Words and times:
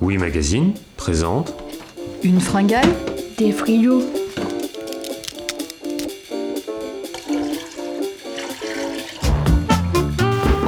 Oui 0.00 0.16
Magazine 0.16 0.72
présente 0.96 1.54
Une 2.22 2.40
fringale 2.40 2.88
Des 3.36 3.52
frigos. 3.52 4.02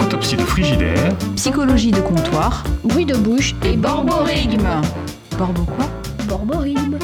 Autopsie 0.05 0.37
de 0.37 0.43
frigidaire, 0.43 1.17
Psychologie 1.37 1.91
de 1.91 2.01
comptoir 2.01 2.63
Bruit 2.85 3.07
de 3.07 3.17
bouche 3.17 3.55
et 3.65 3.77
Borborigme 3.77 4.69
Borbo 5.39 5.63
quoi? 5.63 5.87
Borborigme. 6.29 6.99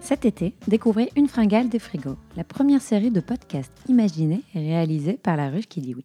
Cet 0.00 0.24
été, 0.24 0.54
découvrez 0.66 1.10
Une 1.14 1.28
fringale 1.28 1.68
des 1.68 1.78
frigos, 1.78 2.16
la 2.36 2.42
première 2.42 2.82
série 2.82 3.12
de 3.12 3.20
podcasts 3.20 3.72
imaginés 3.88 4.42
et 4.56 4.58
réalisés 4.58 5.18
par 5.22 5.36
La 5.36 5.50
Ruche 5.50 5.68
qui 5.68 5.80
dit 5.80 5.94
oui. 5.94 6.04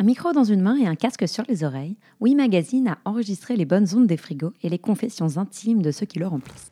Un 0.00 0.04
micro 0.04 0.32
dans 0.32 0.44
une 0.44 0.60
main 0.60 0.76
et 0.76 0.86
un 0.86 0.94
casque 0.94 1.26
sur 1.26 1.42
les 1.48 1.64
oreilles, 1.64 1.96
Oui 2.20 2.36
Magazine 2.36 2.86
a 2.86 2.98
enregistré 3.04 3.56
les 3.56 3.64
bonnes 3.64 3.88
ondes 3.96 4.06
des 4.06 4.16
frigos 4.16 4.52
et 4.62 4.68
les 4.68 4.78
confessions 4.78 5.38
intimes 5.38 5.82
de 5.82 5.90
ceux 5.90 6.06
qui 6.06 6.20
le 6.20 6.28
remplissent. 6.28 6.70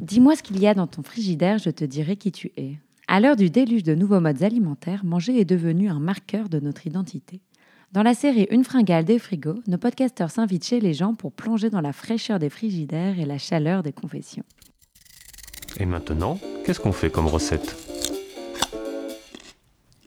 Dis-moi 0.00 0.34
ce 0.34 0.42
qu'il 0.42 0.58
y 0.58 0.66
a 0.66 0.74
dans 0.74 0.88
ton 0.88 1.02
frigidaire, 1.02 1.58
je 1.58 1.70
te 1.70 1.84
dirai 1.84 2.16
qui 2.16 2.32
tu 2.32 2.50
es. 2.56 2.78
À 3.06 3.20
l'heure 3.20 3.36
du 3.36 3.48
déluge 3.48 3.84
de 3.84 3.94
nouveaux 3.94 4.18
modes 4.18 4.42
alimentaires, 4.42 5.04
manger 5.04 5.38
est 5.40 5.44
devenu 5.44 5.88
un 5.88 6.00
marqueur 6.00 6.48
de 6.48 6.58
notre 6.58 6.86
identité. 6.88 7.40
Dans 7.92 8.02
la 8.02 8.14
série 8.14 8.48
Une 8.50 8.64
fringale 8.64 9.04
des 9.04 9.20
frigos, 9.20 9.60
nos 9.68 9.78
podcasteurs 9.78 10.30
s'invitent 10.30 10.66
chez 10.66 10.80
les 10.80 10.94
gens 10.94 11.14
pour 11.14 11.32
plonger 11.32 11.70
dans 11.70 11.80
la 11.80 11.92
fraîcheur 11.92 12.40
des 12.40 12.50
frigidaires 12.50 13.20
et 13.20 13.24
la 13.24 13.38
chaleur 13.38 13.84
des 13.84 13.92
confessions. 13.92 14.44
et 15.78 15.86
maintenant, 15.86 16.40
qu'est-ce 16.64 16.80
qu'on 16.80 16.92
fait 16.92 17.10
comme 17.10 17.28
recette? 17.28 17.76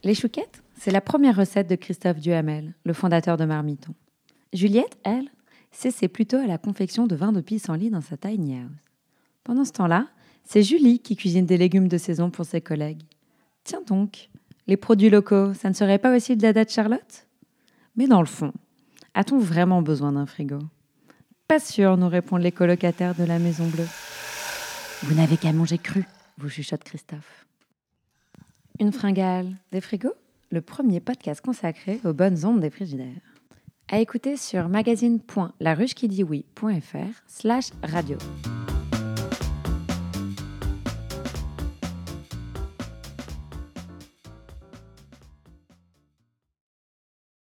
Les 0.04 0.14
chouquettes, 0.14 0.61
c'est 0.82 0.90
la 0.90 1.00
première 1.00 1.36
recette 1.36 1.70
de 1.70 1.76
Christophe 1.76 2.18
Duhamel, 2.18 2.74
le 2.82 2.92
fondateur 2.92 3.36
de 3.36 3.44
Marmiton. 3.44 3.94
Juliette, 4.52 4.98
elle, 5.04 5.28
c'est 5.70 6.08
plutôt 6.08 6.38
à 6.38 6.46
la 6.48 6.58
confection 6.58 7.06
de 7.06 7.14
vin 7.14 7.30
de 7.30 7.40
pissenlit 7.40 7.88
dans 7.88 8.00
sa 8.00 8.16
tiny 8.16 8.58
house. 8.58 8.72
Pendant 9.44 9.64
ce 9.64 9.70
temps-là, 9.70 10.08
c'est 10.42 10.64
Julie 10.64 10.98
qui 10.98 11.14
cuisine 11.14 11.46
des 11.46 11.56
légumes 11.56 11.86
de 11.86 11.98
saison 11.98 12.30
pour 12.30 12.46
ses 12.46 12.60
collègues. 12.60 13.04
Tiens 13.62 13.82
donc, 13.86 14.28
les 14.66 14.76
produits 14.76 15.08
locaux, 15.08 15.54
ça 15.54 15.68
ne 15.68 15.74
serait 15.74 16.00
pas 16.00 16.16
aussi 16.16 16.32
le 16.32 16.40
dada 16.40 16.64
de 16.64 16.70
Charlotte? 16.70 17.28
Mais 17.94 18.08
dans 18.08 18.20
le 18.20 18.26
fond, 18.26 18.52
a-t-on 19.14 19.38
vraiment 19.38 19.82
besoin 19.82 20.10
d'un 20.10 20.26
frigo? 20.26 20.58
Pas 21.46 21.60
sûr, 21.60 21.96
nous 21.96 22.08
répondent 22.08 22.42
les 22.42 22.50
colocataires 22.50 23.14
de 23.14 23.22
la 23.22 23.38
Maison 23.38 23.68
Bleue. 23.68 23.86
Vous 25.04 25.14
n'avez 25.14 25.36
qu'à 25.36 25.52
manger 25.52 25.78
cru, 25.78 26.04
vous 26.38 26.48
chuchote 26.48 26.82
Christophe. 26.82 27.46
Une 28.80 28.90
fringale 28.90 29.54
des 29.70 29.80
frigos? 29.80 30.14
Le 30.52 30.60
premier 30.60 31.00
podcast 31.00 31.42
consacré 31.42 31.98
aux 32.04 32.12
bonnes 32.12 32.44
ondes 32.44 32.60
des 32.60 32.68
frigidaires. 32.68 33.22
À 33.90 34.00
écouter 34.00 34.36
sur 34.36 34.68
magazine.laruchequidioui.fr 34.68 37.22
slash 37.26 37.70
radio. 37.82 38.18